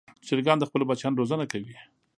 [0.27, 1.75] چرګان د خپلو بچیانو روزنه کوي.